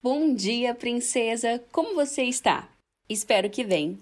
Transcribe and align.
Bom 0.00 0.32
dia, 0.32 0.76
princesa! 0.76 1.60
Como 1.72 1.96
você 1.96 2.22
está? 2.22 2.68
Espero 3.08 3.50
que 3.50 3.64
bem. 3.64 3.98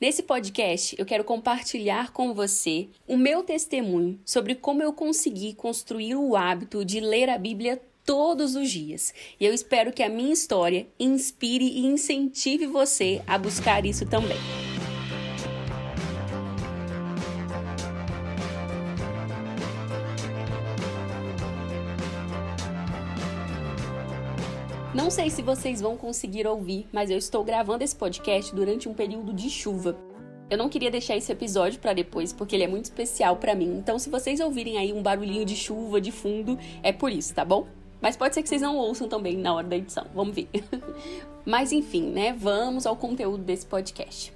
Nesse 0.00 0.22
podcast, 0.22 0.94
eu 0.96 1.04
quero 1.04 1.24
compartilhar 1.24 2.12
com 2.12 2.32
você 2.32 2.86
o 3.04 3.16
meu 3.16 3.42
testemunho 3.42 4.20
sobre 4.24 4.54
como 4.54 4.80
eu 4.80 4.92
consegui 4.92 5.52
construir 5.52 6.14
o 6.14 6.36
hábito 6.36 6.84
de 6.84 7.00
ler 7.00 7.28
a 7.28 7.36
Bíblia 7.36 7.82
todos 8.04 8.54
os 8.54 8.70
dias. 8.70 9.12
E 9.40 9.44
eu 9.44 9.52
espero 9.52 9.92
que 9.92 10.04
a 10.04 10.08
minha 10.08 10.32
história 10.32 10.86
inspire 11.00 11.66
e 11.66 11.84
incentive 11.84 12.66
você 12.68 13.20
a 13.26 13.36
buscar 13.36 13.84
isso 13.84 14.06
também. 14.06 14.38
Não 25.10 25.16
sei 25.16 25.28
se 25.28 25.42
vocês 25.42 25.80
vão 25.80 25.96
conseguir 25.96 26.46
ouvir, 26.46 26.86
mas 26.92 27.10
eu 27.10 27.18
estou 27.18 27.42
gravando 27.42 27.82
esse 27.82 27.96
podcast 27.96 28.54
durante 28.54 28.88
um 28.88 28.94
período 28.94 29.32
de 29.32 29.50
chuva. 29.50 29.98
Eu 30.48 30.56
não 30.56 30.68
queria 30.68 30.88
deixar 30.88 31.16
esse 31.16 31.32
episódio 31.32 31.80
para 31.80 31.92
depois, 31.92 32.32
porque 32.32 32.54
ele 32.54 32.62
é 32.62 32.68
muito 32.68 32.84
especial 32.84 33.34
para 33.34 33.56
mim. 33.56 33.76
Então, 33.76 33.98
se 33.98 34.08
vocês 34.08 34.38
ouvirem 34.38 34.78
aí 34.78 34.92
um 34.92 35.02
barulhinho 35.02 35.44
de 35.44 35.56
chuva 35.56 36.00
de 36.00 36.12
fundo, 36.12 36.56
é 36.80 36.92
por 36.92 37.10
isso, 37.10 37.34
tá 37.34 37.44
bom? 37.44 37.66
Mas 38.00 38.16
pode 38.16 38.36
ser 38.36 38.42
que 38.44 38.48
vocês 38.48 38.62
não 38.62 38.76
ouçam 38.76 39.08
também 39.08 39.36
na 39.36 39.52
hora 39.52 39.66
da 39.66 39.76
edição. 39.76 40.06
Vamos 40.14 40.32
ver. 40.32 40.48
Mas 41.44 41.72
enfim, 41.72 42.04
né? 42.04 42.32
Vamos 42.32 42.86
ao 42.86 42.94
conteúdo 42.94 43.42
desse 43.42 43.66
podcast. 43.66 44.32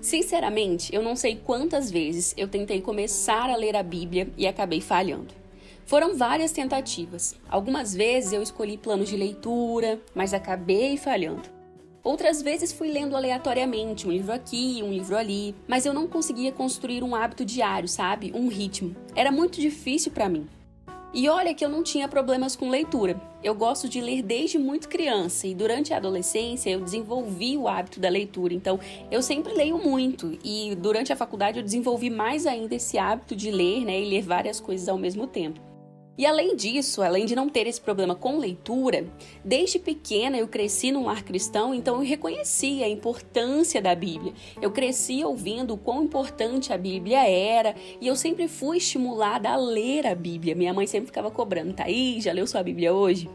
Sinceramente, 0.00 0.94
eu 0.94 1.02
não 1.02 1.14
sei 1.14 1.36
quantas 1.36 1.90
vezes 1.90 2.32
eu 2.38 2.48
tentei 2.48 2.80
começar 2.80 3.50
a 3.50 3.56
ler 3.56 3.76
a 3.76 3.82
Bíblia 3.82 4.32
e 4.38 4.46
acabei 4.46 4.80
falhando. 4.80 5.41
Foram 5.86 6.16
várias 6.16 6.52
tentativas. 6.52 7.34
Algumas 7.48 7.94
vezes 7.94 8.32
eu 8.32 8.42
escolhi 8.42 8.78
planos 8.78 9.08
de 9.08 9.16
leitura, 9.16 10.00
mas 10.14 10.32
acabei 10.32 10.96
falhando. 10.96 11.48
Outras 12.04 12.42
vezes 12.42 12.72
fui 12.72 12.90
lendo 12.90 13.16
aleatoriamente, 13.16 14.08
um 14.08 14.10
livro 14.10 14.32
aqui, 14.32 14.80
um 14.82 14.90
livro 14.90 15.16
ali, 15.16 15.54
mas 15.68 15.86
eu 15.86 15.94
não 15.94 16.08
conseguia 16.08 16.50
construir 16.50 17.04
um 17.04 17.14
hábito 17.14 17.44
diário, 17.44 17.88
sabe? 17.88 18.32
Um 18.34 18.48
ritmo. 18.48 18.96
Era 19.14 19.30
muito 19.30 19.60
difícil 19.60 20.10
para 20.10 20.28
mim. 20.28 20.48
E 21.14 21.28
olha 21.28 21.54
que 21.54 21.64
eu 21.64 21.68
não 21.68 21.82
tinha 21.82 22.08
problemas 22.08 22.56
com 22.56 22.70
leitura. 22.70 23.20
Eu 23.44 23.54
gosto 23.54 23.88
de 23.88 24.00
ler 24.00 24.22
desde 24.22 24.58
muito 24.58 24.88
criança 24.88 25.46
e 25.46 25.54
durante 25.54 25.92
a 25.92 25.98
adolescência 25.98 26.70
eu 26.70 26.80
desenvolvi 26.80 27.56
o 27.56 27.68
hábito 27.68 28.00
da 28.00 28.08
leitura. 28.08 28.54
Então, 28.54 28.80
eu 29.10 29.22
sempre 29.22 29.52
leio 29.52 29.78
muito 29.78 30.38
e 30.42 30.74
durante 30.74 31.12
a 31.12 31.16
faculdade 31.16 31.58
eu 31.58 31.64
desenvolvi 31.64 32.08
mais 32.08 32.46
ainda 32.46 32.74
esse 32.74 32.98
hábito 32.98 33.36
de 33.36 33.50
ler, 33.50 33.84
né, 33.84 34.00
e 34.00 34.08
ler 34.08 34.22
várias 34.22 34.58
coisas 34.58 34.88
ao 34.88 34.96
mesmo 34.96 35.26
tempo. 35.26 35.71
E 36.16 36.26
além 36.26 36.54
disso, 36.54 37.00
além 37.00 37.24
de 37.24 37.34
não 37.34 37.48
ter 37.48 37.66
esse 37.66 37.80
problema 37.80 38.14
com 38.14 38.36
leitura, 38.36 39.06
desde 39.42 39.78
pequena 39.78 40.36
eu 40.36 40.46
cresci 40.46 40.92
num 40.92 41.06
lar 41.06 41.24
cristão, 41.24 41.74
então 41.74 41.96
eu 41.96 42.02
reconhecia 42.02 42.84
a 42.84 42.88
importância 42.88 43.80
da 43.80 43.94
Bíblia. 43.94 44.34
Eu 44.60 44.70
cresci 44.70 45.24
ouvindo 45.24 45.72
o 45.72 45.78
quão 45.78 46.04
importante 46.04 46.70
a 46.70 46.76
Bíblia 46.76 47.26
era 47.26 47.74
e 47.98 48.06
eu 48.06 48.14
sempre 48.14 48.46
fui 48.46 48.76
estimulada 48.76 49.48
a 49.48 49.56
ler 49.56 50.06
a 50.06 50.14
Bíblia. 50.14 50.54
Minha 50.54 50.74
mãe 50.74 50.86
sempre 50.86 51.06
ficava 51.06 51.30
cobrando, 51.30 51.74
aí, 51.78 52.20
já 52.20 52.30
leu 52.30 52.46
sua 52.46 52.62
Bíblia 52.62 52.92
hoje? 52.92 53.30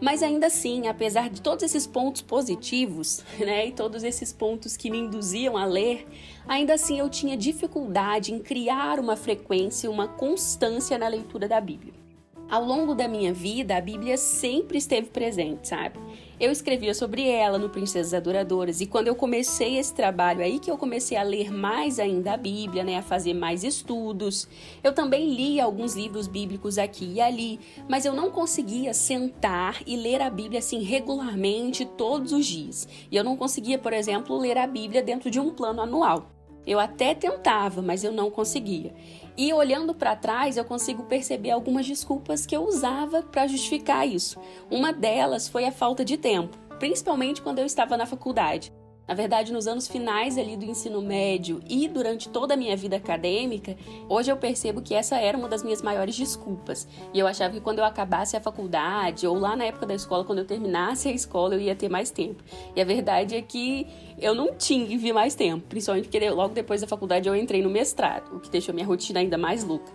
Mas 0.00 0.22
ainda 0.22 0.46
assim, 0.46 0.86
apesar 0.86 1.28
de 1.28 1.40
todos 1.40 1.64
esses 1.64 1.88
pontos 1.88 2.22
positivos, 2.22 3.24
né, 3.38 3.66
e 3.66 3.72
todos 3.72 4.04
esses 4.04 4.32
pontos 4.32 4.76
que 4.76 4.90
me 4.90 4.98
induziam 4.98 5.56
a 5.56 5.64
ler, 5.64 6.06
ainda 6.46 6.74
assim 6.74 7.00
eu 7.00 7.10
tinha 7.10 7.36
dificuldade 7.36 8.32
em 8.32 8.38
criar 8.38 9.00
uma 9.00 9.16
frequência, 9.16 9.90
uma 9.90 10.06
constância 10.06 10.96
na 10.96 11.08
leitura 11.08 11.48
da 11.48 11.60
Bíblia 11.60 12.01
ao 12.50 12.64
longo 12.64 12.94
da 12.94 13.08
minha 13.08 13.32
vida, 13.32 13.76
a 13.76 13.80
Bíblia 13.80 14.16
sempre 14.16 14.78
esteve 14.78 15.08
presente, 15.08 15.68
sabe? 15.68 15.98
Eu 16.38 16.50
escrevia 16.50 16.92
sobre 16.92 17.28
ela 17.28 17.56
no 17.56 17.70
Princesas 17.70 18.12
Adoradoras 18.12 18.80
e 18.80 18.86
quando 18.86 19.06
eu 19.06 19.14
comecei 19.14 19.78
esse 19.78 19.94
trabalho 19.94 20.42
aí 20.42 20.58
que 20.58 20.70
eu 20.70 20.76
comecei 20.76 21.16
a 21.16 21.22
ler 21.22 21.52
mais 21.52 22.00
ainda 22.00 22.32
a 22.32 22.36
Bíblia, 22.36 22.82
né, 22.82 22.96
a 22.96 23.02
fazer 23.02 23.32
mais 23.32 23.62
estudos. 23.62 24.48
Eu 24.82 24.92
também 24.92 25.32
li 25.32 25.60
alguns 25.60 25.94
livros 25.94 26.26
bíblicos 26.26 26.78
aqui 26.78 27.12
e 27.14 27.20
ali, 27.20 27.60
mas 27.88 28.04
eu 28.04 28.12
não 28.12 28.28
conseguia 28.28 28.92
sentar 28.92 29.82
e 29.86 29.96
ler 29.96 30.20
a 30.20 30.28
Bíblia 30.28 30.58
assim 30.58 30.82
regularmente 30.82 31.84
todos 31.84 32.32
os 32.32 32.44
dias. 32.44 32.88
E 33.08 33.16
eu 33.16 33.22
não 33.22 33.36
conseguia, 33.36 33.78
por 33.78 33.92
exemplo, 33.92 34.36
ler 34.36 34.58
a 34.58 34.66
Bíblia 34.66 35.00
dentro 35.00 35.30
de 35.30 35.38
um 35.38 35.50
plano 35.50 35.80
anual. 35.80 36.31
Eu 36.66 36.78
até 36.78 37.14
tentava, 37.14 37.82
mas 37.82 38.04
eu 38.04 38.12
não 38.12 38.30
conseguia. 38.30 38.94
E 39.36 39.52
olhando 39.52 39.94
para 39.94 40.16
trás, 40.16 40.56
eu 40.56 40.64
consigo 40.64 41.04
perceber 41.04 41.50
algumas 41.50 41.86
desculpas 41.86 42.44
que 42.46 42.56
eu 42.56 42.64
usava 42.64 43.22
para 43.22 43.46
justificar 43.46 44.06
isso. 44.06 44.38
Uma 44.70 44.92
delas 44.92 45.48
foi 45.48 45.64
a 45.64 45.72
falta 45.72 46.04
de 46.04 46.16
tempo, 46.16 46.56
principalmente 46.78 47.42
quando 47.42 47.58
eu 47.58 47.66
estava 47.66 47.96
na 47.96 48.06
faculdade. 48.06 48.72
Na 49.12 49.16
verdade, 49.16 49.52
nos 49.52 49.66
anos 49.66 49.86
finais 49.86 50.38
ali 50.38 50.56
do 50.56 50.64
ensino 50.64 51.02
médio 51.02 51.60
e 51.68 51.86
durante 51.86 52.30
toda 52.30 52.54
a 52.54 52.56
minha 52.56 52.74
vida 52.74 52.96
acadêmica, 52.96 53.76
hoje 54.08 54.32
eu 54.32 54.38
percebo 54.38 54.80
que 54.80 54.94
essa 54.94 55.16
era 55.16 55.36
uma 55.36 55.50
das 55.50 55.62
minhas 55.62 55.82
maiores 55.82 56.16
desculpas. 56.16 56.88
E 57.12 57.18
eu 57.18 57.26
achava 57.26 57.52
que 57.52 57.60
quando 57.60 57.80
eu 57.80 57.84
acabasse 57.84 58.38
a 58.38 58.40
faculdade 58.40 59.26
ou 59.26 59.38
lá 59.38 59.54
na 59.54 59.64
época 59.64 59.84
da 59.84 59.94
escola, 59.94 60.24
quando 60.24 60.38
eu 60.38 60.46
terminasse 60.46 61.10
a 61.10 61.12
escola, 61.12 61.54
eu 61.54 61.60
ia 61.60 61.76
ter 61.76 61.90
mais 61.90 62.10
tempo. 62.10 62.42
E 62.74 62.80
a 62.80 62.86
verdade 62.86 63.36
é 63.36 63.42
que 63.42 63.86
eu 64.18 64.34
não 64.34 64.54
tive 64.54 65.12
mais 65.12 65.34
tempo, 65.34 65.66
principalmente 65.68 66.08
porque 66.08 66.30
logo 66.30 66.54
depois 66.54 66.80
da 66.80 66.86
faculdade 66.86 67.28
eu 67.28 67.36
entrei 67.36 67.60
no 67.60 67.68
mestrado, 67.68 68.34
o 68.34 68.40
que 68.40 68.48
deixou 68.48 68.74
minha 68.74 68.86
rotina 68.86 69.20
ainda 69.20 69.36
mais 69.36 69.62
louca. 69.62 69.92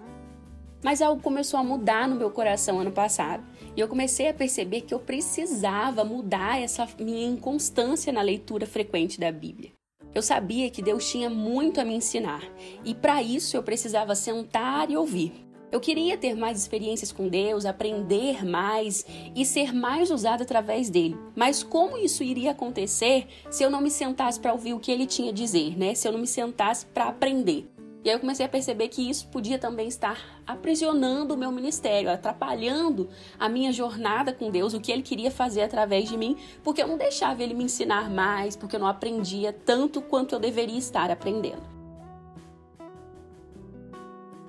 Mas 0.83 1.01
algo 1.01 1.21
começou 1.21 1.59
a 1.59 1.63
mudar 1.63 2.07
no 2.07 2.15
meu 2.15 2.29
coração 2.29 2.79
ano 2.79 2.91
passado. 2.91 3.43
E 3.75 3.79
eu 3.79 3.87
comecei 3.87 4.29
a 4.29 4.33
perceber 4.33 4.81
que 4.81 4.93
eu 4.93 4.99
precisava 4.99 6.03
mudar 6.03 6.61
essa 6.61 6.87
minha 6.99 7.27
inconstância 7.27 8.13
na 8.13 8.21
leitura 8.21 8.65
frequente 8.65 9.19
da 9.19 9.31
Bíblia. 9.31 9.71
Eu 10.13 10.21
sabia 10.21 10.69
que 10.69 10.81
Deus 10.81 11.09
tinha 11.09 11.29
muito 11.29 11.79
a 11.79 11.85
me 11.85 11.93
ensinar, 11.93 12.41
e 12.83 12.95
para 12.95 13.21
isso 13.21 13.55
eu 13.55 13.61
precisava 13.61 14.15
sentar 14.15 14.89
e 14.89 14.97
ouvir. 14.97 15.31
Eu 15.71 15.81
queria 15.81 16.17
ter 16.17 16.33
mais 16.33 16.57
experiências 16.57 17.11
com 17.11 17.27
Deus, 17.27 17.65
aprender 17.65 18.45
mais 18.45 19.05
e 19.35 19.45
ser 19.45 19.73
mais 19.73 20.09
usado 20.09 20.41
através 20.41 20.89
dele. 20.89 21.17
Mas 21.35 21.61
como 21.61 21.97
isso 21.97 22.23
iria 22.23 22.51
acontecer 22.51 23.27
se 23.51 23.63
eu 23.63 23.69
não 23.69 23.81
me 23.81 23.91
sentasse 23.91 24.39
para 24.39 24.53
ouvir 24.53 24.73
o 24.73 24.79
que 24.79 24.91
ele 24.91 25.05
tinha 25.05 25.29
a 25.29 25.33
dizer, 25.33 25.77
né? 25.77 25.93
Se 25.93 26.07
eu 26.07 26.13
não 26.13 26.19
me 26.19 26.27
sentasse 26.27 26.85
para 26.85 27.09
aprender? 27.09 27.69
E 28.07 28.09
aí 28.09 28.15
eu 28.15 28.21
comecei 28.21 28.45
a 28.45 28.47
perceber 28.47 28.87
que 28.87 29.09
isso 29.09 29.27
podia 29.27 29.59
também 29.59 29.85
estar 29.85 30.17
aprisionando 30.47 31.33
o 31.33 31.37
meu 31.37 31.51
ministério, 31.51 32.09
atrapalhando 32.09 33.09
a 33.37 33.49
minha 33.49 33.73
jornada 33.73 34.31
com 34.31 34.49
Deus, 34.49 34.73
o 34.73 34.79
que 34.79 34.93
ele 34.93 35.01
queria 35.01 35.29
fazer 35.29 35.63
através 35.63 36.07
de 36.07 36.15
mim, 36.15 36.37
porque 36.63 36.81
eu 36.81 36.87
não 36.87 36.97
deixava 36.97 37.43
ele 37.43 37.53
me 37.53 37.65
ensinar 37.65 38.09
mais, 38.09 38.55
porque 38.55 38.77
eu 38.77 38.79
não 38.79 38.87
aprendia 38.87 39.51
tanto 39.51 40.01
quanto 40.01 40.33
eu 40.33 40.39
deveria 40.39 40.77
estar 40.77 41.11
aprendendo. 41.11 41.61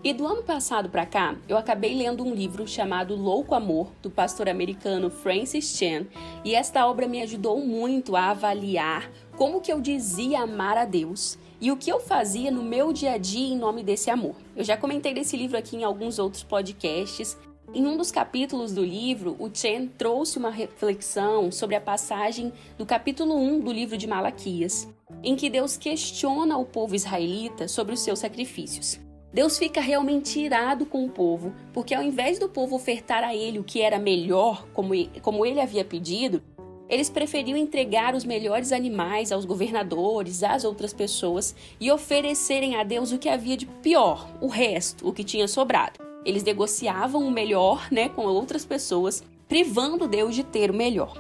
E 0.05 0.13
do 0.13 0.25
ano 0.25 0.45
passado 0.45 0.89
para 0.89 1.05
cá, 1.05 1.35
eu 1.49 1.59
acabei 1.59 1.99
lendo 1.99 2.23
um 2.25 2.33
livro 2.33 2.65
chamado 2.65 3.17
Louco 3.17 3.57
Amor, 3.57 3.91
do 4.01 4.09
pastor 4.09 4.49
americano 4.49 5.11
Francis 5.11 5.77
Chan, 5.77 6.07
e 6.45 6.55
esta 6.55 6.87
obra 6.87 7.09
me 7.09 7.21
ajudou 7.23 7.59
muito 7.59 8.15
a 8.15 8.31
avaliar 8.31 9.11
como 9.37 9.61
que 9.61 9.73
eu 9.73 9.81
dizia 9.81 10.43
amar 10.43 10.79
a 10.79 10.85
Deus 10.85 11.37
e 11.61 11.73
o 11.73 11.77
que 11.77 11.91
eu 11.91 12.01
fazia 12.01 12.51
no 12.51 12.63
meu 12.63 12.93
dia 12.93 13.13
a 13.13 13.19
dia 13.19 13.49
em 13.49 13.59
nome 13.59 13.83
desse 13.83 14.11
amor. 14.11 14.35
Eu 14.57 14.65
já 14.65 14.77
comentei 14.77 15.13
desse 15.13 15.37
livro 15.37 15.59
aqui 15.59 15.77
em 15.77 15.85
alguns 15.85 16.19
outros 16.19 16.43
podcasts. 16.43 17.37
Em 17.75 17.87
um 17.87 17.97
dos 17.97 18.11
capítulos 18.11 18.73
do 18.73 18.83
livro, 18.83 19.37
o 19.39 19.51
Chen 19.53 19.89
trouxe 19.89 20.39
uma 20.39 20.51
reflexão 20.51 21.53
sobre 21.53 21.77
a 21.77 21.81
passagem 21.81 22.53
do 22.79 22.87
capítulo 22.87 23.37
1 23.37 23.61
do 23.61 23.73
livro 23.73 23.97
de 23.97 24.07
Malaquias, 24.07 24.89
em 25.23 25.37
que 25.37 25.51
Deus 25.51 25.77
questiona 25.77 26.57
o 26.57 26.65
povo 26.65 26.95
israelita 26.95 27.69
sobre 27.69 27.93
os 27.93 28.01
seus 28.01 28.21
sacrifícios. 28.21 28.99
Deus 29.31 29.59
fica 29.59 29.83
realmente 29.83 30.41
irado 30.41 30.87
com 30.87 31.05
o 31.05 31.11
povo, 31.11 31.53
porque 31.75 31.95
ao 31.95 32.03
invés 32.03 32.39
do 32.39 32.49
povo 32.49 32.75
ofertar 32.75 33.23
a 33.23 33.35
ele 33.35 33.59
o 33.59 33.65
que 33.65 33.83
era 33.83 33.99
melhor, 33.99 34.67
como 34.73 35.45
ele 35.45 35.61
havia 35.61 35.85
pedido, 35.85 36.43
eles 36.89 37.11
preferiam 37.11 37.57
entregar 37.57 38.15
os 38.15 38.25
melhores 38.25 38.73
animais 38.73 39.31
aos 39.31 39.45
governadores, 39.45 40.43
às 40.43 40.65
outras 40.65 40.93
pessoas 40.93 41.55
e 41.79 41.91
oferecerem 41.91 42.77
a 42.77 42.83
Deus 42.83 43.13
o 43.13 43.19
que 43.19 43.29
havia 43.29 43.57
de 43.57 43.67
pior, 43.67 44.27
o 44.41 44.47
resto, 44.47 45.07
o 45.07 45.13
que 45.13 45.23
tinha 45.23 45.47
sobrado. 45.47 46.01
Eles 46.25 46.43
negociavam 46.43 47.27
o 47.27 47.31
melhor, 47.31 47.89
né, 47.91 48.09
com 48.09 48.23
outras 48.23 48.65
pessoas, 48.65 49.23
privando 49.47 50.09
Deus 50.09 50.35
de 50.35 50.43
ter 50.43 50.71
o 50.71 50.75
melhor. 50.75 51.15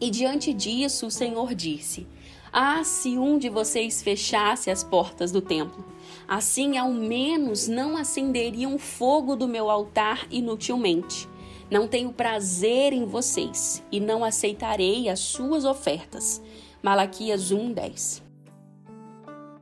E 0.00 0.10
diante 0.10 0.52
disso, 0.52 1.06
o 1.06 1.10
Senhor 1.10 1.54
disse: 1.54 2.06
Ah, 2.52 2.84
se 2.84 3.18
um 3.18 3.38
de 3.38 3.48
vocês 3.48 4.02
fechasse 4.02 4.70
as 4.70 4.84
portas 4.84 5.32
do 5.32 5.40
templo, 5.40 5.84
assim 6.28 6.76
ao 6.76 6.92
menos 6.92 7.66
não 7.66 7.96
acenderiam 7.96 8.74
o 8.74 8.78
fogo 8.78 9.34
do 9.36 9.48
meu 9.48 9.70
altar 9.70 10.26
inutilmente. 10.30 11.28
Não 11.70 11.88
tenho 11.88 12.12
prazer 12.12 12.92
em 12.92 13.04
vocês 13.04 13.82
e 13.90 13.98
não 13.98 14.24
aceitarei 14.24 15.08
as 15.08 15.18
suas 15.18 15.64
ofertas. 15.64 16.40
Malaquias 16.80 17.50
1:10. 17.50 18.22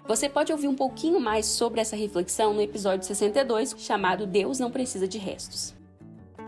Você 0.06 0.28
pode 0.28 0.52
ouvir 0.52 0.68
um 0.68 0.74
pouquinho 0.74 1.18
mais 1.18 1.46
sobre 1.46 1.80
essa 1.80 1.96
reflexão 1.96 2.52
no 2.52 2.60
episódio 2.60 3.06
62, 3.06 3.74
chamado 3.78 4.26
Deus 4.26 4.58
não 4.58 4.70
precisa 4.70 5.08
de 5.08 5.16
restos. 5.16 5.74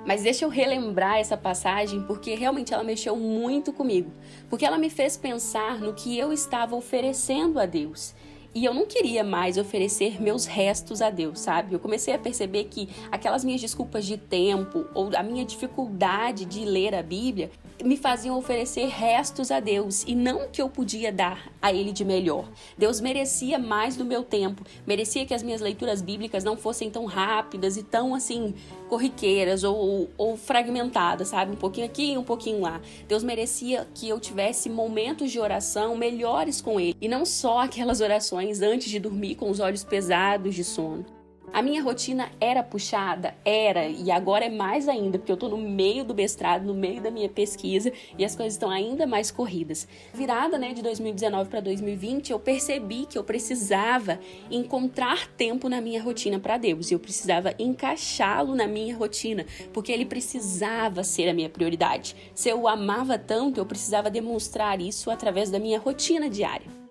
Mas 0.07 0.23
deixa 0.23 0.45
eu 0.45 0.51
relembrar 0.51 1.17
essa 1.17 1.39
passagem 1.39 2.03
porque 2.03 2.35
realmente 2.35 2.75
ela 2.75 2.85
mexeu 2.85 3.17
muito 3.17 3.73
comigo. 3.73 4.13
Porque 4.51 4.65
ela 4.65 4.77
me 4.77 4.91
fez 4.91 5.17
pensar 5.17 5.81
no 5.81 5.95
que 5.95 6.19
eu 6.19 6.35
estava 6.35 6.77
oferecendo 6.77 7.59
a 7.59 7.65
Deus. 7.65 8.15
E 8.57 8.65
eu 8.65 8.73
não 8.73 8.87
queria 8.87 9.23
mais 9.23 9.59
oferecer 9.59 10.19
meus 10.19 10.47
restos 10.47 11.03
a 11.03 11.11
Deus, 11.11 11.41
sabe? 11.41 11.75
Eu 11.75 11.79
comecei 11.79 12.15
a 12.15 12.19
perceber 12.19 12.65
que 12.65 12.89
aquelas 13.13 13.45
minhas 13.45 13.61
desculpas 13.61 14.07
de 14.07 14.17
tempo 14.17 14.87
ou 14.95 15.11
a 15.15 15.23
minha 15.23 15.45
dificuldade 15.45 16.47
de 16.47 16.65
ler 16.65 16.95
a 16.95 17.03
Bíblia 17.03 17.51
me 17.85 17.97
faziam 17.97 18.37
oferecer 18.37 18.87
restos 18.87 19.51
a 19.51 19.61
Deus 19.61 20.05
e 20.07 20.15
não 20.15 20.45
o 20.45 20.49
que 20.49 20.61
eu 20.61 20.69
podia 20.69 21.13
dar 21.13 21.51
a 21.61 21.73
Ele 21.73 21.93
de 21.93 22.05
melhor. 22.05 22.49
Deus 22.77 23.01
merecia 23.01 23.59
mais 23.59 23.97
do 23.97 24.05
meu 24.05 24.23
tempo, 24.23 24.65
merecia 24.87 25.27
que 25.27 25.35
as 25.35 25.43
minhas 25.43 25.61
leituras 25.61 26.01
bíblicas 26.01 26.45
não 26.45 26.57
fossem 26.57 26.91
tão 26.91 27.05
rápidas 27.05 27.77
e 27.77 27.83
tão 27.83 28.15
assim 28.15 28.55
corriqueiras 28.89 29.65
ou, 29.65 30.09
ou 30.17 30.37
fragmentadas, 30.37 31.29
sabe? 31.29 31.53
Um 31.53 31.57
pouquinho 31.57 31.87
aqui 31.87 32.17
um 32.17 32.25
pouquinho 32.25 32.61
lá. 32.61 32.81
Deus 33.09 33.23
merecia 33.23 33.87
que 33.95 34.09
eu 34.09 34.21
tivesse 34.21 34.69
momentos 34.69 35.31
de 35.31 35.41
oração 35.41 35.97
melhores 35.97 36.61
com 36.61 36.81
Ele 36.81 36.97
e 37.01 37.09
não 37.09 37.25
só 37.25 37.61
aquelas 37.61 38.01
orações 38.01 38.61
antes 38.63 38.89
de 38.89 38.99
dormir 38.99 39.35
com 39.35 39.51
os 39.51 39.61
olhos 39.61 39.85
pesados 39.85 40.55
de 40.55 40.65
sono. 40.65 41.16
A 41.53 41.63
minha 41.63 41.83
rotina 41.83 42.31
era 42.41 42.63
puxada, 42.63 43.35
era, 43.45 43.89
e 43.89 44.11
agora 44.11 44.45
é 44.45 44.51
mais 44.51 44.89
ainda, 44.89 45.19
porque 45.19 45.33
eu 45.33 45.35
estou 45.35 45.49
no 45.49 45.57
meio 45.57 46.05
do 46.05 46.15
mestrado, 46.15 46.65
no 46.65 46.75
meio 46.75 47.01
da 47.01 47.11
minha 47.11 47.29
pesquisa, 47.29 47.91
e 48.19 48.25
as 48.25 48.37
coisas 48.37 48.55
estão 48.55 48.69
ainda 48.69 49.07
mais 49.07 49.31
corridas. 49.31 49.89
Virada, 50.13 50.59
né, 50.59 50.75
de 50.75 50.83
2019 50.83 51.49
para 51.49 51.61
2020, 51.61 52.31
eu 52.31 52.39
percebi 52.39 53.07
que 53.07 53.17
eu 53.17 53.25
precisava 53.25 54.19
encontrar 54.51 55.29
tempo 55.29 55.69
na 55.69 55.81
minha 55.81 56.03
rotina 56.03 56.39
para 56.39 56.59
Deus, 56.59 56.91
e 56.91 56.95
eu 56.95 56.99
precisava 56.99 57.55
encaixá-lo 57.59 58.55
na 58.55 58.67
minha 58.67 58.97
rotina, 58.97 59.47
porque 59.73 59.93
ele 59.93 60.05
precisava 60.05 61.03
ser 61.05 61.29
a 61.29 61.35
minha 61.35 61.49
prioridade. 61.49 62.15
Se 62.35 62.49
eu 62.49 62.63
o 62.63 62.69
amava 62.69 63.19
tanto, 63.19 63.59
eu 63.59 63.67
precisava 63.67 64.11
demonstrar 64.11 64.81
isso 64.81 65.11
através 65.11 65.51
da 65.51 65.59
minha 65.59 65.79
rotina 65.79 66.29
diária. 66.29 66.86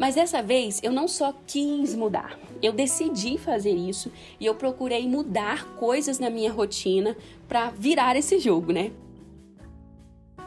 Mas 0.00 0.14
dessa 0.14 0.42
vez 0.42 0.80
eu 0.82 0.90
não 0.92 1.06
só 1.06 1.30
quis 1.46 1.94
mudar, 1.94 2.38
eu 2.62 2.72
decidi 2.72 3.36
fazer 3.36 3.74
isso 3.74 4.10
e 4.40 4.46
eu 4.46 4.54
procurei 4.54 5.06
mudar 5.06 5.76
coisas 5.76 6.18
na 6.18 6.30
minha 6.30 6.50
rotina 6.50 7.14
para 7.46 7.68
virar 7.68 8.16
esse 8.16 8.38
jogo, 8.38 8.72
né? 8.72 8.92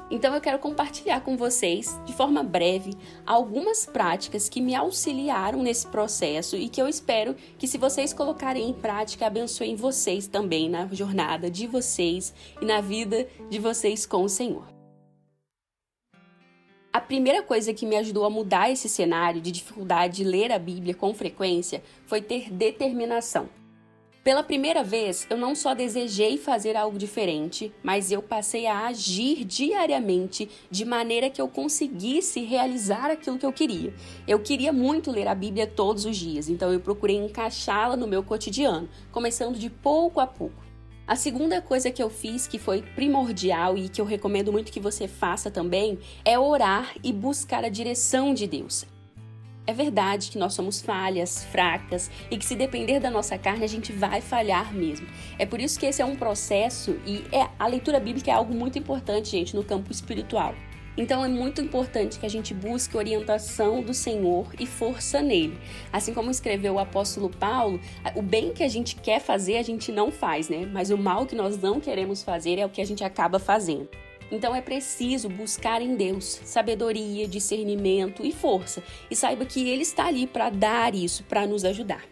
Então 0.09 0.33
eu 0.33 0.41
quero 0.41 0.57
compartilhar 0.57 1.21
com 1.21 1.37
vocês, 1.37 1.99
de 2.03 2.13
forma 2.13 2.41
breve, 2.41 2.95
algumas 3.27 3.85
práticas 3.85 4.49
que 4.49 4.59
me 4.59 4.73
auxiliaram 4.73 5.61
nesse 5.61 5.85
processo 5.85 6.55
e 6.55 6.67
que 6.67 6.81
eu 6.81 6.87
espero 6.87 7.35
que, 7.59 7.67
se 7.67 7.77
vocês 7.77 8.11
colocarem 8.11 8.67
em 8.67 8.73
prática, 8.73 9.27
abençoem 9.27 9.75
vocês 9.75 10.25
também 10.25 10.67
na 10.67 10.87
jornada 10.87 11.47
de 11.47 11.67
vocês 11.67 12.33
e 12.59 12.65
na 12.65 12.81
vida 12.81 13.27
de 13.51 13.59
vocês 13.59 14.03
com 14.07 14.23
o 14.23 14.29
Senhor. 14.29 14.72
A 16.93 17.01
primeira 17.01 17.41
coisa 17.41 17.73
que 17.73 17.87
me 17.87 17.95
ajudou 17.95 18.23
a 18.23 18.29
mudar 18.29 18.69
esse 18.69 18.87
cenário 18.87 19.41
de 19.41 19.51
dificuldade 19.51 20.17
de 20.17 20.23
ler 20.23 20.51
a 20.51 20.59
Bíblia 20.59 20.93
com 20.93 21.11
frequência 21.11 21.81
foi 22.05 22.21
ter 22.21 22.53
determinação. 22.53 23.49
Pela 24.23 24.43
primeira 24.43 24.83
vez, 24.83 25.25
eu 25.27 25.35
não 25.35 25.55
só 25.55 25.73
desejei 25.73 26.37
fazer 26.37 26.77
algo 26.77 26.99
diferente, 26.99 27.73
mas 27.81 28.11
eu 28.11 28.21
passei 28.21 28.67
a 28.67 28.85
agir 28.85 29.43
diariamente 29.43 30.47
de 30.69 30.85
maneira 30.85 31.31
que 31.31 31.41
eu 31.41 31.47
conseguisse 31.47 32.41
realizar 32.41 33.09
aquilo 33.09 33.39
que 33.39 33.45
eu 33.45 33.51
queria. 33.51 33.91
Eu 34.27 34.39
queria 34.39 34.71
muito 34.71 35.09
ler 35.09 35.27
a 35.27 35.33
Bíblia 35.33 35.65
todos 35.65 36.05
os 36.05 36.15
dias, 36.15 36.47
então 36.47 36.71
eu 36.71 36.79
procurei 36.79 37.17
encaixá-la 37.17 37.97
no 37.97 38.07
meu 38.07 38.21
cotidiano, 38.21 38.87
começando 39.11 39.57
de 39.57 39.69
pouco 39.71 40.19
a 40.19 40.27
pouco. 40.27 40.62
A 41.05 41.17
segunda 41.17 41.61
coisa 41.61 41.91
que 41.91 42.01
eu 42.01 42.09
fiz, 42.09 42.47
que 42.47 42.57
foi 42.57 42.81
primordial 42.81 43.77
e 43.77 43.89
que 43.89 43.99
eu 43.99 44.05
recomendo 44.05 44.53
muito 44.53 44.71
que 44.71 44.79
você 44.79 45.05
faça 45.05 45.51
também, 45.51 45.99
é 46.23 46.39
orar 46.39 46.95
e 47.03 47.11
buscar 47.11 47.65
a 47.65 47.69
direção 47.69 48.33
de 48.33 48.47
Deus. 48.47 48.85
É 49.67 49.73
verdade 49.73 50.31
que 50.31 50.37
nós 50.37 50.53
somos 50.53 50.81
falhas, 50.81 51.43
fracas 51.43 52.09
e 52.31 52.37
que 52.37 52.45
se 52.45 52.55
depender 52.55 53.01
da 53.01 53.11
nossa 53.11 53.37
carne 53.37 53.65
a 53.65 53.67
gente 53.67 53.91
vai 53.91 54.21
falhar 54.21 54.73
mesmo. 54.73 55.05
É 55.37 55.45
por 55.45 55.59
isso 55.59 55.77
que 55.77 55.85
esse 55.85 56.01
é 56.01 56.05
um 56.05 56.15
processo 56.15 56.97
e 57.05 57.25
é, 57.33 57.49
a 57.59 57.67
leitura 57.67 57.99
bíblica 57.99 58.31
é 58.31 58.33
algo 58.33 58.53
muito 58.53 58.79
importante, 58.79 59.29
gente, 59.29 59.55
no 59.55 59.63
campo 59.63 59.91
espiritual. 59.91 60.55
Então 60.95 61.25
é 61.25 61.27
muito 61.27 61.59
importante 61.59 62.19
que 62.19 62.25
a 62.25 62.29
gente 62.29 62.53
busque 62.53 62.95
orientação 62.95 63.81
do 63.81 63.93
Senhor 63.93 64.47
e 64.59 64.65
força 64.65 65.21
nele. 65.21 65.57
Assim 65.91 66.13
como 66.13 66.29
escreveu 66.29 66.75
o 66.75 66.79
apóstolo 66.79 67.29
Paulo, 67.29 67.79
o 68.15 68.21
bem 68.21 68.53
que 68.53 68.63
a 68.63 68.67
gente 68.67 68.95
quer 68.95 69.19
fazer 69.19 69.57
a 69.57 69.63
gente 69.63 69.91
não 69.91 70.11
faz, 70.11 70.49
né? 70.49 70.69
Mas 70.71 70.91
o 70.91 70.97
mal 70.97 71.25
que 71.25 71.35
nós 71.35 71.59
não 71.59 71.79
queremos 71.79 72.21
fazer 72.21 72.59
é 72.59 72.65
o 72.65 72.69
que 72.69 72.81
a 72.81 72.85
gente 72.85 73.03
acaba 73.03 73.39
fazendo. 73.39 73.89
Então 74.31 74.55
é 74.55 74.61
preciso 74.61 75.29
buscar 75.29 75.81
em 75.81 75.95
Deus 75.95 76.41
sabedoria, 76.43 77.27
discernimento 77.27 78.23
e 78.23 78.31
força. 78.31 78.83
E 79.09 79.15
saiba 79.15 79.45
que 79.45 79.67
Ele 79.67 79.81
está 79.81 80.07
ali 80.07 80.27
para 80.27 80.49
dar 80.49 80.93
isso, 80.93 81.23
para 81.23 81.47
nos 81.47 81.65
ajudar. 81.65 82.03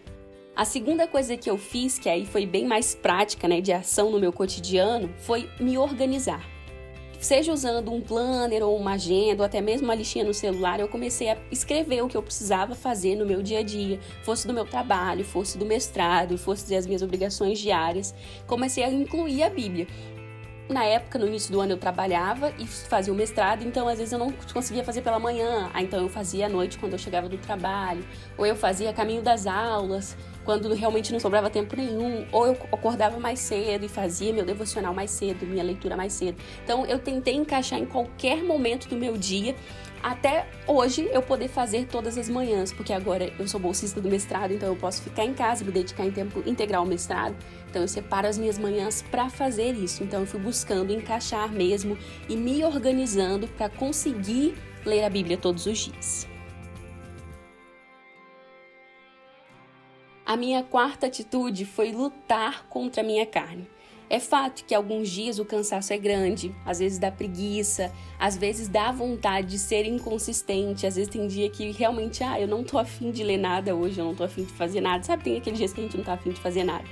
A 0.56 0.66
segunda 0.66 1.07
coisa 1.07 1.38
que 1.38 1.50
eu 1.50 1.57
fiz, 1.57 1.98
que 1.98 2.10
aí 2.10 2.25
foi 2.25 2.45
bem 2.45 2.66
mais 2.66 2.94
prática, 2.94 3.48
né, 3.48 3.62
de 3.62 3.72
ação 3.72 4.12
no 4.12 4.19
meu 4.19 4.33
cotidiano, 4.33 5.10
foi 5.18 5.50
me 5.60 5.78
organizar 5.78 6.45
seja 7.25 7.53
usando 7.53 7.91
um 7.91 8.01
planner 8.01 8.63
ou 8.63 8.77
uma 8.77 8.94
agenda 8.94 9.44
ou 9.44 9.45
até 9.45 9.62
mesmo 9.62 9.88
uma 9.88 9.95
listinha 9.95 10.25
no 10.25 10.33
celular, 10.33 10.79
eu 10.79 10.88
comecei 10.88 11.29
a 11.29 11.38
escrever 11.51 12.01
o 12.03 12.07
que 12.07 12.18
eu 12.18 12.23
precisava 12.23 12.75
fazer 12.75 13.15
no 13.15 13.25
meu 13.25 13.41
dia 13.41 13.59
a 13.59 13.63
dia, 13.63 14.00
fosse 14.23 14.47
do 14.47 14.53
meu 14.53 14.65
trabalho, 14.65 15.23
fosse 15.23 15.57
do 15.57 15.65
mestrado, 15.65 16.38
fosse 16.38 16.75
as 16.75 16.85
minhas 16.85 17.01
obrigações 17.01 17.59
diárias. 17.59 18.13
Comecei 18.47 18.83
a 18.83 18.89
incluir 18.91 19.44
a 19.44 19.50
Bíblia. 19.50 19.88
Na 20.69 20.85
época, 20.85 21.19
no 21.19 21.27
início 21.27 21.51
do 21.51 21.59
ano, 21.59 21.73
eu 21.73 21.77
trabalhava 21.77 22.53
e 22.57 22.65
fazia 22.65 23.12
o 23.12 23.15
mestrado, 23.15 23.63
então 23.63 23.89
às 23.89 23.97
vezes 23.97 24.13
eu 24.13 24.19
não 24.19 24.31
conseguia 24.53 24.85
fazer 24.85 25.01
pela 25.01 25.19
manhã, 25.19 25.69
ah, 25.73 25.81
então 25.83 26.01
eu 26.01 26.07
fazia 26.07 26.45
à 26.45 26.50
noite 26.50 26.77
quando 26.77 26.94
eu 26.94 27.00
chegava 27.00 27.27
do 27.27 27.38
trabalho, 27.38 28.06
ou 28.38 28.45
eu 28.45 28.56
fazia 28.56 28.94
caminho 28.94 29.21
das 29.21 29.45
aulas, 29.45 30.15
quando 30.44 30.74
realmente 30.74 31.12
não 31.12 31.20
sobrava 31.20 31.50
tempo 31.50 31.76
nenhum, 31.76 32.26
ou 32.32 32.48
eu 32.48 32.58
acordava 32.72 33.20
mais 33.20 33.40
cedo 33.40 33.86
e 33.86 33.90
fazia 33.90 34.34
meu 34.34 34.46
devocional 34.46 34.94
mais 34.94 35.12
cedo, 35.12 35.46
minha 35.46 35.64
leitura 35.64 35.96
mais 35.96 36.14
cedo. 36.14 36.38
Então 36.64 36.86
eu 36.86 37.00
tentei 37.00 37.36
encaixar 37.36 37.80
em 37.80 37.86
qualquer 37.86 38.44
momento 38.44 38.88
do 38.88 38.96
meu 38.96 39.18
dia 39.18 39.56
até 40.04 40.48
hoje 40.66 41.08
eu 41.12 41.22
poder 41.22 41.48
fazer 41.48 41.86
todas 41.86 42.18
as 42.18 42.28
manhãs, 42.28 42.74
porque 42.74 42.92
agora 42.92 43.32
eu 43.38 43.48
sou 43.48 43.60
bolsista 43.60 44.02
do 44.02 44.10
mestrado, 44.10 44.52
então 44.52 44.70
eu 44.70 44.76
posso 44.76 45.02
ficar 45.02 45.24
em 45.24 45.34
casa, 45.34 45.64
me 45.64 45.72
dedicar 45.72 46.06
em 46.06 46.12
tempo 46.12 46.42
integral 46.45 46.81
ao 46.81 46.88
mestrado. 46.88 47.36
Então 47.69 47.83
eu 47.83 47.88
separo 47.88 48.28
as 48.28 48.38
minhas 48.38 48.57
manhãs 48.57 49.04
para 49.04 49.30
fazer 49.30 49.74
isso. 49.74 50.04
Então 50.04 50.21
eu 50.21 50.26
fui 50.26 50.40
buscando 50.40 50.92
encaixar 50.92 51.52
mesmo 51.52 51.98
e 52.28 52.36
me 52.36 52.64
organizando 52.64 53.48
para 53.48 53.69
conseguir 53.69 54.56
ler 54.86 55.04
a 55.04 55.10
Bíblia 55.10 55.38
todos 55.38 55.68
os 55.68 55.78
dias. 55.78 56.31
A 60.31 60.38
minha 60.38 60.64
quarta 60.64 61.07
atitude 61.07 61.66
foi 61.66 61.92
lutar 61.92 62.66
contra 62.69 63.02
a 63.02 63.06
minha 63.06 63.26
carne. 63.26 63.68
É 64.09 64.18
fato 64.18 64.64
que 64.64 64.73
alguns 64.73 65.09
dias 65.09 65.40
o 65.40 65.44
cansaço 65.44 65.92
é 65.92 65.97
grande, 65.97 66.56
às 66.66 66.80
vezes 66.80 66.97
dá 66.97 67.11
preguiça, 67.11 67.92
às 68.18 68.38
vezes 68.38 68.69
dá 68.69 68.94
vontade 68.94 69.47
de 69.50 69.59
ser 69.59 69.85
inconsistente, 69.85 70.88
às 70.88 70.95
vezes 70.95 71.11
tem 71.11 71.28
dia 71.28 71.50
que 71.50 71.71
realmente, 71.71 72.23
ah, 72.23 72.40
eu 72.40 72.47
não 72.47 72.64
tô 72.64 72.78
afim 72.78 73.11
de 73.11 73.26
ler 73.26 73.40
nada 73.40 73.76
hoje, 73.76 74.00
eu 74.00 74.06
não 74.06 74.16
tô 74.16 74.23
afim 74.23 74.45
de 74.45 74.54
fazer 74.54 74.80
nada. 74.80 75.04
Sabe, 75.04 75.21
tem 75.21 75.35
aqueles 75.35 75.59
dias 75.59 75.73
que 75.73 75.81
a 75.81 75.83
gente 75.83 75.97
não 75.97 76.04
tá 76.06 76.14
afim 76.14 76.30
de 76.30 76.40
fazer 76.40 76.64
nada. 76.64 76.85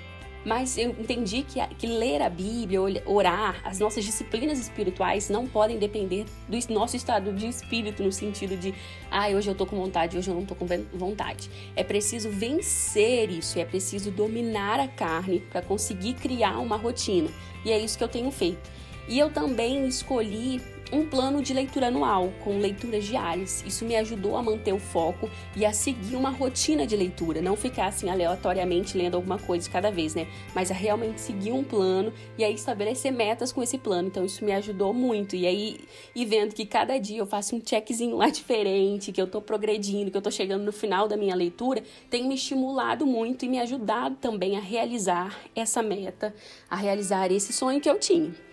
Mas 0.50 0.79
eu 0.79 0.89
entendi 1.00 1.44
que, 1.44 1.60
que 1.75 1.86
ler 1.86 2.24
a 2.24 2.29
Bíblia, 2.29 2.82
orar, 3.06 3.62
as 3.63 3.77
nossas 3.77 4.03
disciplinas 4.03 4.58
espirituais 4.58 5.29
não 5.29 5.46
podem 5.46 5.77
depender 5.77 6.25
do 6.48 6.74
nosso 6.74 6.96
estado 6.96 7.32
de 7.32 7.48
espírito, 7.48 8.01
no 8.01 8.12
sentido 8.12 8.58
de, 8.58 8.74
ah, 9.12 9.27
hoje 9.27 9.48
eu 9.48 9.53
tô 9.53 9.68
com 9.68 9.75
vontade, 9.75 10.18
hoje 10.18 10.27
eu 10.27 10.34
não 10.34 10.44
tô 10.44 10.56
com 10.56 10.65
vontade. 10.91 11.51
É 11.75 11.84
preciso 11.84 12.32
vencer 12.32 13.29
isso, 13.29 13.60
é 13.60 13.63
preciso 13.63 14.10
dominar 14.10 14.79
a 14.79 14.88
carne 14.88 15.39
para 15.51 15.62
conseguir 15.62 16.15
criar 16.15 16.58
uma 16.58 16.77
rotina. 16.77 17.29
E 17.63 17.72
é 17.72 17.77
isso 17.77 17.96
que 17.96 18.03
eu 18.03 18.10
tenho 18.10 18.32
feito. 18.32 18.72
E 19.08 19.20
eu 19.20 19.29
também 19.29 19.88
escolhi 19.88 20.60
um 20.91 21.05
plano 21.05 21.41
de 21.41 21.53
leitura 21.53 21.88
anual, 21.88 22.31
com 22.43 22.58
leituras 22.58 23.05
diárias. 23.05 23.63
Isso 23.65 23.86
me 23.86 23.96
ajudou 23.96 24.36
a 24.36 24.43
manter 24.43 24.74
o 24.74 24.79
foco 24.79 25.29
e 25.55 25.65
a 25.65 25.74
seguir 25.74 26.15
uma 26.15 26.29
rotina 26.29 26.86
de 26.86 26.96
leitura, 26.96 27.41
não 27.41 27.55
ficar 27.55 27.88
assim 27.88 28.10
aleatoriamente 28.10 28.98
lendo 28.98 29.15
alguma 29.15 29.38
coisa 29.38 29.65
de 29.65 29.72
cada 29.72 29.91
vez, 29.91 30.15
né? 30.15 30.27
Mas 30.53 30.72
a 30.72 30.74
realmente 30.74 31.22
seguir 31.22 31.51
um 31.51 31.63
plano 31.63 32.13
e 32.38 32.43
aí 32.43 32.53
estabelecer 32.53 33.12
metas 33.12 33.51
com 33.51 33.62
esse 33.62 33.77
plano. 33.77 34.08
Então 34.08 34.25
isso 34.25 34.43
me 34.43 34.51
ajudou 34.53 34.93
muito. 34.93 35.36
E 35.36 35.46
aí, 35.46 35.79
e 36.15 36.25
vendo 36.25 36.53
que 36.53 36.65
cada 36.65 36.98
dia 36.98 37.19
eu 37.19 37.25
faço 37.25 37.55
um 37.55 37.62
checkzinho 37.63 38.17
lá 38.17 38.29
diferente, 38.31 39.12
que 39.12 39.22
eu 39.22 39.27
tô 39.27 39.41
progredindo, 39.41 40.12
que 40.12 40.17
eu 40.17 40.22
tô 40.22 40.31
chegando 40.31 40.63
no 40.63 40.72
final 40.72 41.08
da 41.08 41.15
minha 41.15 41.36
leitura, 41.36 41.84
tem 42.10 42.27
me 42.27 42.36
estimulado 42.36 43.05
muito 43.05 43.46
e 43.46 43.50
me 43.50 43.60
ajudado 43.60 44.15
também 44.15 44.58
a 44.58 44.60
realizar 44.60 45.39
essa 45.55 45.81
meta, 45.81 46.34
a 46.69 46.75
realizar 46.75 47.31
esse 47.31 47.53
sonho 47.53 47.79
que 47.79 47.89
eu 47.89 48.00
tinha. 48.00 48.49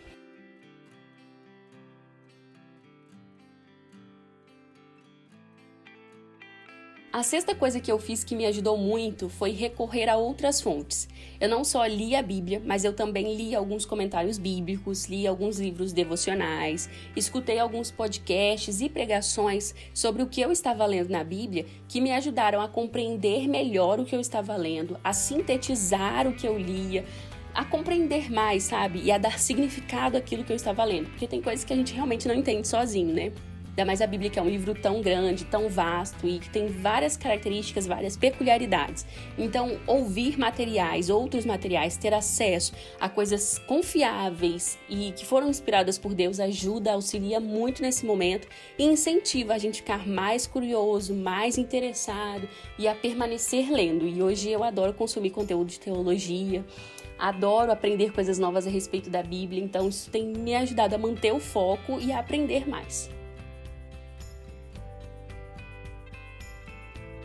A 7.17 7.23
sexta 7.23 7.55
coisa 7.55 7.81
que 7.81 7.91
eu 7.91 7.99
fiz 7.99 8.23
que 8.23 8.37
me 8.37 8.45
ajudou 8.45 8.77
muito 8.77 9.31
foi 9.31 9.51
recorrer 9.51 10.07
a 10.07 10.19
outras 10.19 10.61
fontes. 10.61 11.09
Eu 11.41 11.49
não 11.49 11.65
só 11.65 11.87
li 11.87 12.15
a 12.15 12.21
Bíblia, 12.21 12.61
mas 12.63 12.85
eu 12.85 12.93
também 12.93 13.35
li 13.35 13.55
alguns 13.55 13.87
comentários 13.87 14.37
bíblicos, 14.37 15.07
li 15.07 15.27
alguns 15.27 15.59
livros 15.59 15.95
devocionais, 15.95 16.91
escutei 17.17 17.59
alguns 17.59 17.91
podcasts 17.91 18.83
e 18.83 18.91
pregações 18.91 19.75
sobre 19.95 20.23
o 20.23 20.27
que 20.27 20.43
eu 20.43 20.53
estava 20.53 20.85
lendo 20.85 21.09
na 21.09 21.25
Bíblia 21.25 21.65
que 21.89 22.03
me 22.03 22.13
ajudaram 22.13 22.61
a 22.61 22.69
compreender 22.69 23.49
melhor 23.49 23.99
o 23.99 24.05
que 24.05 24.15
eu 24.15 24.21
estava 24.21 24.55
lendo, 24.55 25.01
a 25.03 25.15
sintetizar 25.15 26.29
o 26.29 26.35
que 26.35 26.47
eu 26.47 26.59
lia, 26.59 27.03
a 27.55 27.65
compreender 27.65 28.31
mais, 28.31 28.65
sabe? 28.65 29.01
E 29.03 29.11
a 29.11 29.17
dar 29.17 29.39
significado 29.39 30.19
àquilo 30.19 30.45
que 30.45 30.53
eu 30.53 30.57
estava 30.57 30.85
lendo. 30.85 31.09
Porque 31.09 31.27
tem 31.27 31.41
coisas 31.41 31.65
que 31.65 31.73
a 31.73 31.77
gente 31.77 31.95
realmente 31.95 32.29
não 32.29 32.35
entende 32.35 32.69
sozinho, 32.69 33.15
né? 33.15 33.33
Ainda 33.77 33.89
mais 33.89 34.01
a 34.01 34.07
Bíblia, 34.07 34.31
que 34.31 34.39
é 34.39 34.43
um 34.43 34.49
livro 34.49 34.75
tão 34.75 35.03
grande, 35.03 35.45
tão 35.45 35.69
vasto 35.69 36.27
e 36.27 36.39
que 36.39 36.49
tem 36.49 36.67
várias 36.67 37.15
características, 37.15 37.87
várias 37.87 38.17
peculiaridades. 38.17 39.05
Então, 39.37 39.79
ouvir 39.87 40.39
materiais, 40.39 41.11
outros 41.11 41.45
materiais, 41.45 41.99
ter 41.99 42.15
acesso 42.15 42.73
a 42.99 43.07
coisas 43.07 43.59
confiáveis 43.59 44.79
e 44.89 45.13
que 45.13 45.27
foram 45.27 45.51
inspiradas 45.51 45.99
por 45.99 46.15
Deus 46.15 46.41
ajuda, 46.41 46.95
auxilia 46.95 47.39
muito 47.39 47.83
nesse 47.83 48.07
momento 48.07 48.49
e 48.79 48.85
incentiva 48.85 49.53
a 49.53 49.59
gente 49.59 49.83
ficar 49.83 50.09
mais 50.09 50.47
curioso, 50.47 51.13
mais 51.13 51.59
interessado 51.59 52.49
e 52.79 52.89
a 52.89 52.95
permanecer 52.95 53.71
lendo. 53.71 54.09
E 54.09 54.23
hoje 54.23 54.49
eu 54.49 54.65
adoro 54.65 54.95
consumir 54.95 55.33
conteúdo 55.33 55.69
de 55.69 55.79
teologia. 55.79 56.65
Adoro 57.19 57.71
aprender 57.71 58.11
coisas 58.11 58.39
novas 58.39 58.67
a 58.67 58.71
respeito 58.71 59.11
da 59.11 59.23
Bíblia, 59.23 59.63
então 59.63 59.87
isso 59.87 60.11
tem 60.11 60.25
me 60.25 60.55
ajudado 60.55 60.95
a 60.95 60.99
manter 60.99 61.35
o 61.35 61.41
foco 61.41 62.01
e 62.01 62.11
a 62.11 62.21
aprender 62.21 62.67
mais. 62.67 63.15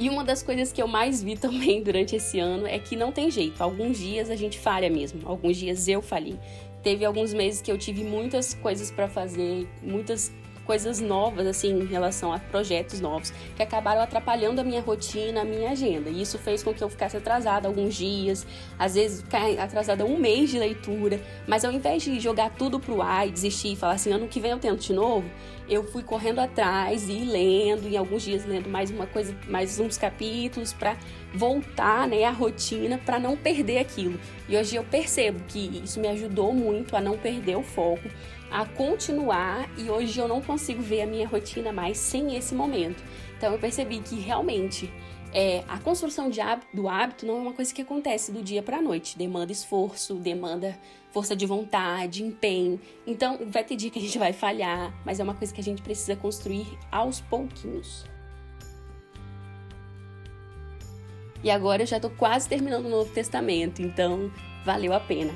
E 0.01 0.10
uma 0.10 0.24
das 0.24 0.41
coisas 0.41 0.74
que 0.74 0.81
eu 0.81 0.88
mais 0.88 1.22
vi 1.22 1.38
também 1.38 1.84
durante 1.84 2.15
esse 2.15 2.39
ano 2.39 2.65
é 2.65 2.79
que 2.79 2.96
não 2.96 3.12
tem 3.12 3.29
jeito. 3.29 3.62
Alguns 3.62 4.00
dias 4.00 4.31
a 4.31 4.36
gente 4.36 4.58
falha 4.58 4.89
mesmo. 4.89 5.22
Alguns 5.25 5.58
dias 5.58 5.88
eu 5.88 6.01
falhei. 6.01 6.39
Teve 6.81 7.05
alguns 7.05 7.31
meses 7.31 7.62
que 7.62 7.72
eu 7.72 7.77
tive 7.77 8.03
muitas 8.03 8.55
coisas 8.55 8.89
para 8.89 9.08
fazer, 9.08 9.70
muitas 9.84 10.34
coisas 10.65 11.00
novas, 11.00 11.46
assim, 11.48 11.82
em 11.82 11.86
relação 11.86 12.32
a 12.32 12.39
projetos 12.39 13.00
novos, 13.00 13.32
que 13.56 13.63
acabaram 13.63 14.01
atrapalhando 14.01 14.62
a 14.62 14.63
minha 14.63 14.82
rotina, 14.82 15.41
a 15.41 15.46
minha 15.46 15.72
agenda. 15.72 16.10
E 16.10 16.22
isso 16.22 16.38
fez 16.38 16.63
com 16.63 16.74
que 16.74 16.84
eu 16.84 16.89
ficasse 16.89 17.18
atrasada 17.18 17.68
alguns 17.68 17.96
dias, 17.96 18.46
às 18.77 18.96
vezes 18.96 19.24
atrasada 19.60 20.06
um 20.06 20.18
mês 20.18 20.50
de 20.50 20.60
leitura. 20.60 21.20
Mas 21.48 21.65
ao 21.65 21.72
invés 21.72 22.03
de 22.03 22.20
jogar 22.20 22.51
tudo 22.51 22.80
pro 22.80 23.01
ar 23.01 23.27
e 23.27 23.32
desistir 23.32 23.74
e 23.74 23.75
falar 23.75 23.94
assim, 23.94 24.12
ano 24.12 24.27
que 24.27 24.39
vem 24.39 24.51
eu 24.51 24.60
tento 24.60 24.80
de 24.80 24.94
novo, 24.94 25.30
eu 25.70 25.84
fui 25.84 26.03
correndo 26.03 26.39
atrás 26.39 27.08
e 27.08 27.24
lendo, 27.24 27.88
e 27.88 27.96
alguns 27.96 28.24
dias 28.24 28.46
lendo 28.46 28.70
mais 28.70 28.91
uma 28.91 29.08
coisa, 29.08 29.34
mais 29.48 29.80
uns 29.80 29.98
capítulos 29.98 30.74
para 30.74 30.98
voltar, 31.34 32.08
né, 32.08 32.25
à 32.25 32.32
rotina 32.32 32.98
para 32.98 33.20
não 33.20 33.38
perder 33.38 33.80
aquilo. 33.80 34.20
E 34.50 34.58
hoje 34.58 34.75
eu 34.75 34.84
percebo 34.84 35.39
que 35.48 35.82
isso 35.84 36.00
me 36.00 36.10
ajudou 36.10 36.53
muito 36.53 36.96
a 36.96 37.01
não 37.01 37.18
perder 37.18 37.56
o 37.56 37.63
foco 37.63 38.10
a 38.51 38.65
continuar 38.65 39.70
e 39.77 39.89
hoje 39.89 40.20
eu 40.20 40.27
não 40.27 40.41
consigo 40.41 40.81
ver 40.81 41.03
a 41.03 41.08
minha 41.08 41.27
rotina 41.27 41.72
mais 41.72 41.98
sem 41.98 42.36
esse 42.36 42.53
momento. 42.53 43.03
Então 43.38 43.53
eu 43.53 43.60
percebi 43.60 44.00
que 44.00 44.20
realmente 44.20 44.91
é, 45.34 45.63
a 45.67 45.79
construção 45.79 46.29
de 46.29 46.41
hábito, 46.41 46.67
do 46.75 46.89
hábito 46.89 47.25
não 47.25 47.38
é 47.38 47.41
uma 47.41 47.53
coisa 47.53 47.74
que 47.74 47.81
acontece 47.81 48.31
do 48.31 48.41
dia 48.41 48.62
para 48.62 48.77
a 48.77 48.81
noite. 48.81 49.17
Demanda 49.17 49.51
esforço, 49.51 50.15
demanda 50.15 50.77
força 51.12 51.36
de 51.36 51.46
vontade, 51.46 52.24
empenho. 52.24 52.79
Então 53.08 53.39
vai 53.48 53.63
ter 53.63 53.75
dia 53.75 53.89
que 53.89 54.00
a 54.00 54.01
gente 54.01 54.20
vai 54.20 54.34
falhar, 54.34 54.93
mas 55.05 55.20
é 55.20 55.24
uma 55.24 55.34
coisa 55.34 55.53
que 55.53 55.62
a 55.62 55.63
gente 55.63 55.81
precisa 55.81 56.15
construir 56.15 56.67
aos 56.91 57.22
pouquinhos. 57.22 58.05
E 61.43 61.50
agora 61.50 61.81
eu 61.81 61.88
já 61.88 61.96
estou 61.96 62.12
quase 62.12 62.48
terminando 62.48 62.86
o 62.86 62.89
Novo 62.89 63.12
Testamento, 63.12 63.81
então 63.81 64.31
valeu 64.63 64.93
a 64.93 65.00
pena. 65.00 65.34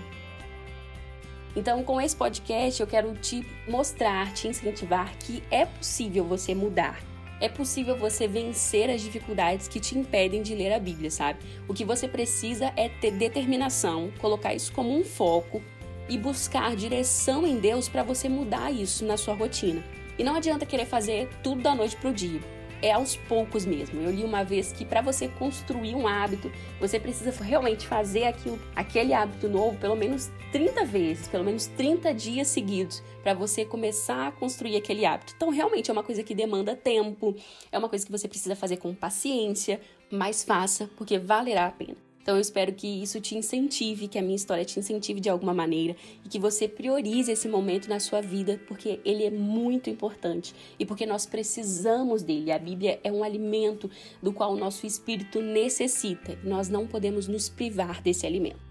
Então, 1.56 1.84
com 1.84 2.02
esse 2.02 2.16
podcast, 2.16 2.82
eu 2.82 2.88
quero 2.88 3.14
te 3.16 3.46
mostrar, 3.68 4.34
te 4.34 4.48
incentivar 4.48 5.16
que 5.18 5.42
é 5.50 5.66
possível 5.66 6.26
você 6.26 6.54
mudar. 6.54 7.00
É 7.40 7.48
possível 7.48 7.98
você 7.98 8.28
vencer 8.28 8.90
as 8.90 9.02
dificuldades 9.02 9.68
que 9.68 9.80
te 9.80 9.98
impedem 9.98 10.42
de 10.42 10.56
ler 10.56 10.74
a 10.74 10.80
Bíblia, 10.80 11.12
sabe? 11.12 11.40
O 11.68 11.74
que 11.74 11.86
você 11.86 12.08
precisa 12.08 12.72
é 12.76 12.90
ter 12.90 13.12
determinação, 13.12 14.12
colocar 14.20 14.54
isso 14.54 14.72
como 14.72 14.98
um 14.98 15.04
foco 15.04 15.62
e 16.08 16.18
buscar 16.18 16.76
direção 16.76 17.46
em 17.46 17.60
Deus 17.60 17.90
para 17.90 18.04
você 18.04 18.30
mudar 18.30 18.72
isso 18.72 19.06
na 19.06 19.18
sua 19.18 19.34
rotina. 19.34 19.84
E 20.18 20.24
não 20.24 20.36
adianta 20.36 20.66
querer 20.66 20.86
fazer 20.86 21.30
tudo 21.44 21.62
da 21.62 21.76
noite 21.76 21.96
para 21.98 22.10
o 22.10 22.14
dia 22.14 22.55
é 22.82 22.92
aos 22.92 23.16
poucos 23.16 23.66
mesmo. 23.66 24.02
Eu 24.02 24.12
li 24.12 24.24
uma 24.24 24.44
vez 24.44 24.72
que 24.72 24.86
para 24.86 25.02
você 25.02 25.28
construir 25.28 25.96
um 25.96 26.08
hábito, 26.08 26.52
você 26.80 27.00
precisa 27.00 27.32
realmente 27.44 27.88
fazer 27.88 28.26
aquilo, 28.26 28.60
aquele 28.76 29.14
hábito 29.14 29.48
novo 29.48 29.78
pelo 29.78 29.96
menos 29.96 30.32
30 30.52 30.86
vezes, 30.86 31.28
pelo 31.28 31.44
menos 31.44 31.68
30 31.68 32.14
dias 32.14 32.48
seguidos, 32.48 33.04
para 33.24 33.34
você 33.34 33.66
começar 33.66 34.28
a 34.28 34.32
construir 34.32 34.78
aquele 34.78 35.06
hábito. 35.06 35.34
Então, 35.36 35.50
realmente 35.50 35.90
é 35.90 35.94
uma 35.94 36.04
coisa 36.04 36.24
que 36.24 36.36
demanda 36.36 36.76
tempo, 36.76 37.36
é 37.72 37.78
uma 37.78 37.90
coisa 37.90 38.06
que 38.06 38.12
você 38.12 38.28
precisa 38.28 38.56
fazer 38.56 38.78
com 38.78 38.94
paciência, 38.94 39.82
mas 40.12 40.44
faça, 40.44 40.90
porque 40.96 41.18
valerá 41.18 41.66
a 41.66 41.72
pena. 41.72 42.05
Então 42.26 42.38
eu 42.38 42.42
espero 42.42 42.74
que 42.74 42.88
isso 42.88 43.22
te 43.22 43.38
incentive, 43.38 44.08
que 44.08 44.18
a 44.18 44.22
minha 44.24 44.36
história 44.36 44.66
te 44.66 44.80
incentive 44.80 45.20
de 45.20 45.30
alguma 45.30 45.54
maneira 45.54 45.96
e 46.26 46.28
que 46.28 46.40
você 46.40 46.68
priorize 46.68 47.32
esse 47.32 47.48
momento 47.48 47.88
na 47.88 48.00
sua 48.00 48.20
vida, 48.20 48.60
porque 48.68 49.00
ele 49.06 49.24
é 49.24 49.30
muito 49.30 49.92
importante 49.92 50.56
e 50.80 50.88
porque 50.88 51.06
nós 51.06 51.28
precisamos 51.28 52.24
dele. 52.24 52.52
A 52.52 52.58
Bíblia 52.58 53.00
é 53.04 53.12
um 53.12 53.24
alimento 53.24 53.92
do 54.24 54.34
qual 54.34 54.54
o 54.54 54.58
nosso 54.58 54.88
espírito 54.88 55.40
necessita. 55.40 56.36
Nós 56.44 56.68
não 56.68 56.88
podemos 56.88 57.28
nos 57.28 57.48
privar 57.48 58.02
desse 58.02 58.26
alimento. 58.26 58.66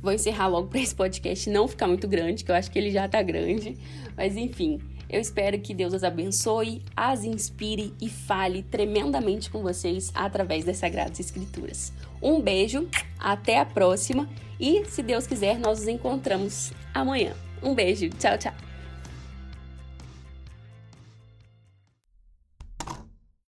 Vou 0.00 0.12
encerrar 0.14 0.46
logo 0.48 0.68
para 0.68 0.80
esse 0.80 0.94
podcast 0.94 1.50
não 1.50 1.68
ficar 1.68 1.86
muito 1.86 2.08
grande, 2.08 2.44
que 2.44 2.50
eu 2.50 2.54
acho 2.54 2.70
que 2.70 2.78
ele 2.78 2.90
já 2.90 3.06
tá 3.06 3.20
grande. 3.20 3.76
Mas 4.16 4.38
enfim, 4.38 4.80
eu 5.12 5.20
espero 5.20 5.60
que 5.60 5.74
Deus 5.74 5.92
as 5.92 6.02
abençoe, 6.02 6.82
as 6.96 7.22
inspire 7.22 7.92
e 8.00 8.08
fale 8.08 8.62
tremendamente 8.62 9.50
com 9.50 9.62
vocês 9.62 10.10
através 10.14 10.64
das 10.64 10.78
Sagradas 10.78 11.20
Escrituras. 11.20 11.92
Um 12.20 12.40
beijo, 12.40 12.88
até 13.18 13.60
a 13.60 13.66
próxima 13.66 14.28
e, 14.58 14.84
se 14.86 15.02
Deus 15.02 15.26
quiser, 15.26 15.58
nós 15.58 15.80
nos 15.80 15.88
encontramos 15.88 16.72
amanhã. 16.94 17.34
Um 17.62 17.74
beijo, 17.74 18.08
tchau, 18.08 18.38
tchau. 18.38 18.71